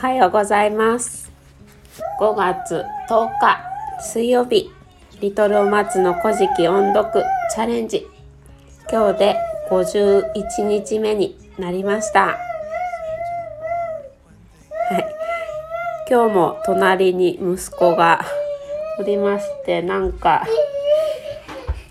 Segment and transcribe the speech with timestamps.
[0.00, 1.30] はようございます。
[2.18, 3.60] 5月10日
[4.00, 4.70] 水曜日
[5.20, 7.22] リトルお松の古事記音読
[7.54, 8.06] チャレンジ。
[8.90, 9.36] 今日で
[9.68, 12.28] 51日目になりました。
[12.28, 12.38] は
[14.98, 15.06] い。
[16.08, 18.24] 今日も隣に息子が
[18.98, 20.46] おりましてなんか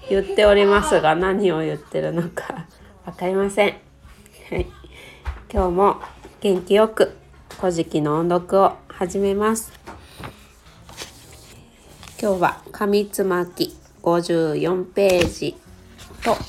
[0.10, 2.66] 言っておりますが何を言ってるのか
[3.06, 3.76] 分かりません。
[4.50, 4.66] はい、
[5.54, 5.98] 今日も
[6.42, 7.19] 元気よく
[7.60, 9.74] 古事記の音読を始めます。
[12.18, 15.58] 今日は紙つまき54ページ
[16.24, 16.42] とそ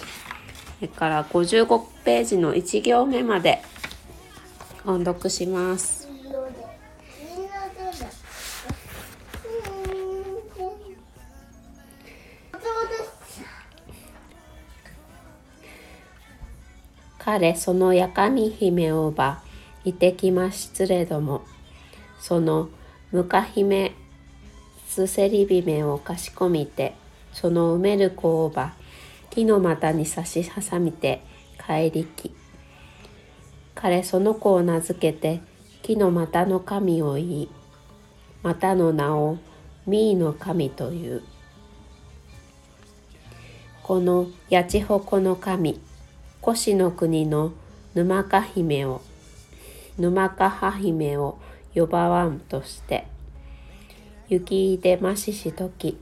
[0.80, 3.60] れから55ページの1行目まで
[4.86, 6.08] 音読します。
[17.18, 19.42] 彼そのやかみ姫をば
[19.84, 21.42] いてきましつれども。
[22.18, 22.68] その
[23.12, 23.92] むか姫
[24.86, 26.94] すせり姫をかしこみて
[27.32, 28.74] その埋める子をば
[29.30, 31.22] 木の股に差し挟みて
[31.64, 32.34] 帰りき。
[33.74, 35.40] 彼その子を名付けて
[35.82, 37.50] 木の股の神を言い
[38.42, 39.38] 股の名を
[39.86, 41.22] ミーの神という。
[43.82, 45.80] この八千穂の神
[46.46, 47.52] 越の国の
[47.94, 49.00] 沼か姫を
[49.98, 51.38] 沼かは姫を
[51.74, 53.06] 呼ばわんとして
[54.28, 55.98] 雪出まししとき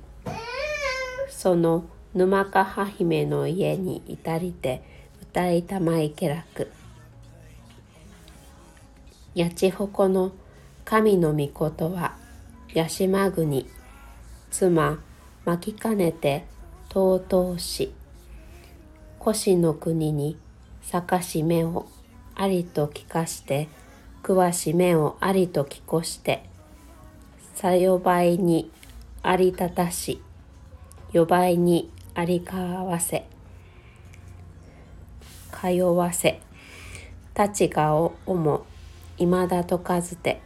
[1.28, 4.82] その沼かは姫の家に至りて
[5.22, 6.70] 歌いたまいけらく。
[9.36, 10.32] 八千穂の
[10.84, 12.16] 神の御事は
[12.74, 13.68] 八島国
[14.50, 14.98] 妻
[15.44, 16.44] 巻きかねて
[16.88, 17.92] 尊し
[19.24, 20.36] 越の国に
[20.82, 21.86] 坂し目を
[22.34, 23.68] ありと聞かして
[24.34, 26.44] わし目をありと聞こして
[27.54, 28.70] さよばいに
[29.22, 30.22] ありたたし
[31.12, 33.26] よばいにありかわせ
[35.50, 36.40] かよわせ
[37.34, 38.66] たちがおおも
[39.16, 40.40] いまだとかずて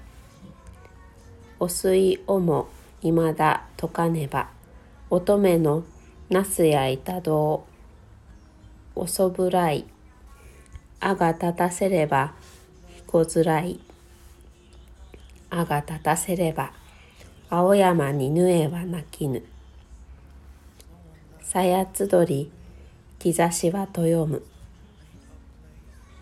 [1.58, 2.68] おすいおも
[3.02, 4.48] いまだとかねば
[5.10, 5.84] 乙女の
[6.30, 7.66] なすやいたど
[8.96, 9.84] うおそぶらい
[11.00, 12.34] あが立たせれば
[13.12, 13.78] こづらい。
[15.50, 16.72] あが立たせれば
[17.50, 19.44] 青山にぬえは泣きぬ。
[21.42, 22.50] さやつどり
[23.18, 24.42] 兆しはとよむ。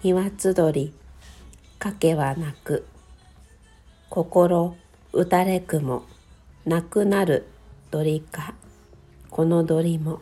[0.02, 0.92] 庭つどり
[1.78, 2.84] かけは泣く。
[4.08, 4.74] 心
[5.12, 6.02] 打たれくも
[6.66, 7.46] なくなる
[7.92, 8.54] 鳥か。
[9.30, 10.18] この鳥も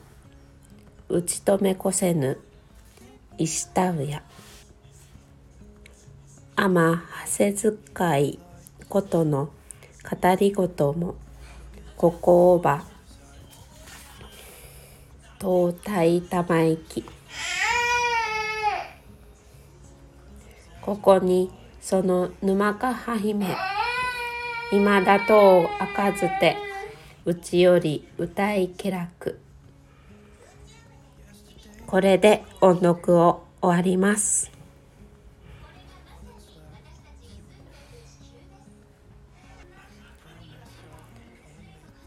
[1.09, 2.39] 打ち止めこせぬ。
[3.39, 4.23] 石田うや。
[6.61, 8.41] 天はせずかい
[8.89, 9.51] ことの
[10.03, 11.15] 語りごとも
[11.97, 12.83] ここをば
[15.41, 17.05] 東大玉行き
[20.83, 23.57] ここにその沼かは姫
[24.73, 26.57] 今だと開かずて
[27.25, 29.39] うちより歌い気楽
[31.87, 34.58] これで音読を終わります。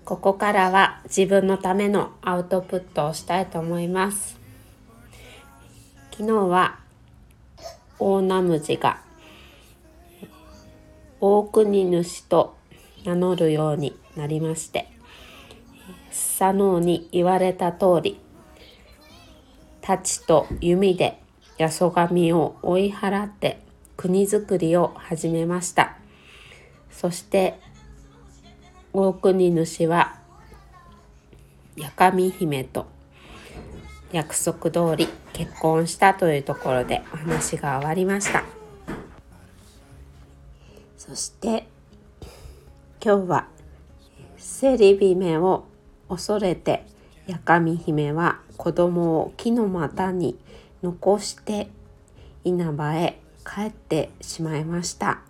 [0.05, 4.41] ここからは自分のためのアウトプットをしたいと思います。
[6.11, 6.77] 昨日は
[7.97, 9.01] 大ナムジが
[11.19, 12.55] 大国主と
[13.05, 14.87] 名乗るようになりまして
[16.09, 18.19] 佐野に言われた通り
[19.81, 21.21] 太刀と弓で
[21.57, 23.59] 八十神を追い払って
[23.97, 25.97] 国づくりを始めました
[26.91, 27.59] そして
[28.93, 30.17] 大国主は
[31.79, 32.87] 八神姫と
[34.11, 38.43] 約束通り結婚したというところでお話が終わりました。
[40.97, 41.67] そして
[43.03, 43.47] 今日は
[44.37, 45.63] セリビメを
[46.09, 46.85] 恐れて
[47.29, 50.37] 八神姫は子供を木の股に
[50.83, 51.69] 残して
[52.43, 55.21] 稲葉へ帰ってしまいました。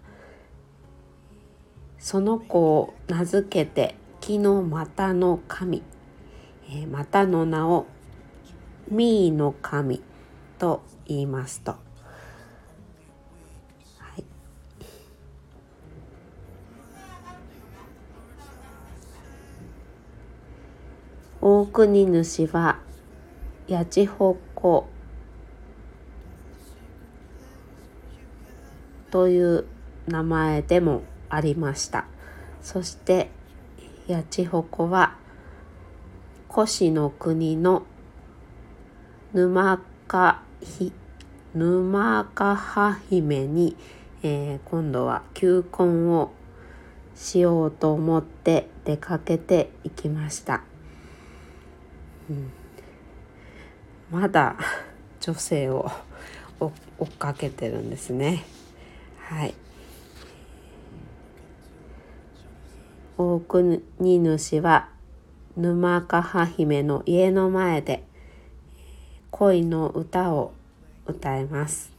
[2.02, 5.84] その子を名付けて木の股の神、
[6.68, 7.86] えー、股の名を
[8.90, 10.02] ミーの神
[10.58, 11.74] と言いますと。
[11.74, 11.78] は
[14.18, 14.24] い。
[21.40, 22.80] 大国主は
[23.70, 24.88] 八千穂湖
[29.12, 29.66] という
[30.08, 32.06] 名前でもありました。
[32.62, 33.30] そして
[34.08, 35.16] 八千穂は
[36.56, 37.84] 越の国の
[39.34, 40.92] 沼かひ
[41.56, 43.76] 沼かは姫に、
[44.24, 46.32] えー、今度は求婚を
[47.16, 50.64] しようと思って出かけていきました、
[52.30, 52.52] うん、
[54.12, 54.58] まだ
[55.22, 55.90] 女性を
[56.60, 56.72] 追
[57.06, 58.44] っかけてるんですね。
[59.20, 59.54] はい。
[63.22, 64.90] 大国主は
[65.56, 68.04] 沼かは姫の家の前で
[69.30, 70.54] 恋の歌を
[71.06, 71.92] 歌います。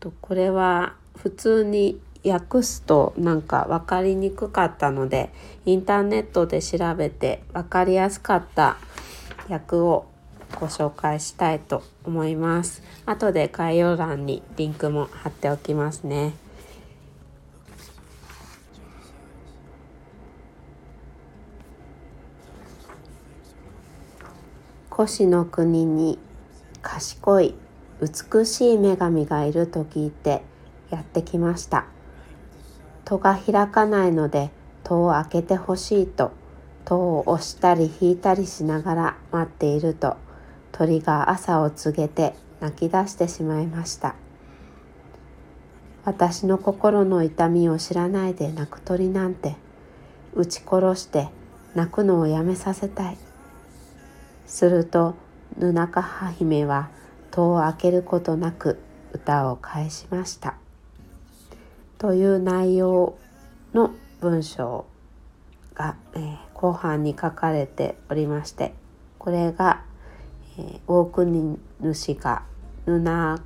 [0.00, 5.30] とこれは普通に訳すとなんか分かりにくかったので
[5.66, 8.78] インターネットで調べて分かりやすかった
[9.50, 10.06] 訳を
[10.58, 12.82] ご紹介したいと思います。
[13.04, 16.41] 後で概要欄にリンクも貼っておきますね。
[24.98, 26.18] 越の国に
[26.82, 27.54] 賢い
[28.00, 30.42] 美しい女神がいると聞いて
[30.90, 31.86] やってきました。
[33.04, 34.50] 戸が開かないので
[34.84, 36.32] 戸を開けてほしいと
[36.84, 40.16] 戸を押したり引いたりしながら待っていると
[40.72, 44.14] 鳥が朝を告げて泣き出してしまいました。
[46.04, 49.54] 私の心の痛みを知らないで泣く鳥なんて
[50.34, 51.28] 撃ち殺して
[51.76, 53.18] 泣くのをやめさせたい。
[54.46, 55.14] すると
[55.58, 56.90] ヌナカハ姫は
[57.30, 58.78] 戸を開けることなく
[59.12, 60.54] 歌を返しました
[61.98, 63.16] という内容
[63.74, 64.86] の文章
[65.74, 68.74] が、えー、後半に書かれておりまして
[69.18, 69.84] これが、
[70.58, 72.42] えー、大国主が
[72.86, 73.42] ヌナ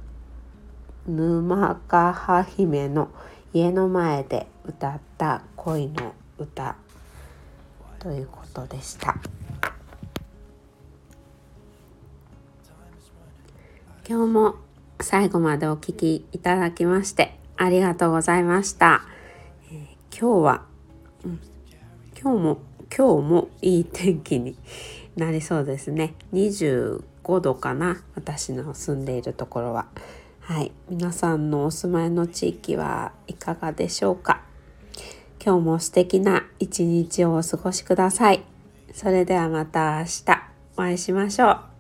[1.07, 3.11] 沼カハ姫の
[3.53, 6.77] 家の前で歌った恋の歌
[7.99, 9.17] ということでした。
[14.09, 14.55] 今日も
[15.01, 19.03] 最後までお聴きいただきましてありがとうございました。
[19.69, 20.63] えー、今日は、
[21.25, 21.41] うん、
[22.17, 22.59] 今日も
[22.97, 24.57] 今日もいい天気に
[25.17, 26.15] なりそうですね。
[26.33, 27.03] 25
[27.41, 29.87] 度かな私の住んでいるところは。
[30.39, 34.43] はい、皆さんのお住まいの地域はいかがでしょうか？
[35.45, 38.45] 今日も素敵な一日をお過ごしください。
[38.93, 40.25] それではまた明日
[40.75, 41.76] お会いしましょう。